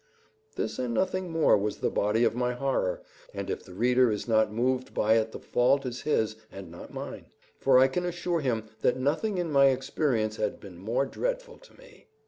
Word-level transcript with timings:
This 0.55 0.79
and 0.79 0.95
nothing 0.95 1.29
more 1.29 1.55
was 1.55 1.77
the 1.77 1.91
body 1.91 2.23
of 2.23 2.33
my 2.33 2.53
horror; 2.53 3.03
and 3.35 3.51
if 3.51 3.61
the 3.63 3.75
reader 3.75 4.11
is 4.11 4.27
not 4.27 4.51
moved 4.51 4.95
by 4.95 5.13
it 5.13 5.31
the 5.31 5.37
fault 5.37 5.85
is 5.85 6.01
his 6.01 6.37
and 6.51 6.71
not 6.71 6.91
mine; 6.91 7.27
for 7.59 7.77
I 7.77 7.87
can 7.87 8.05
assure 8.07 8.39
him 8.39 8.67
that 8.81 8.97
nothing 8.97 9.37
in 9.37 9.51
my 9.51 9.65
experience 9.67 10.37
had 10.37 10.59
been 10.59 10.79
more 10.79 11.05
dreadful 11.05 11.59
to 11.59 11.77
me. 11.77 12.07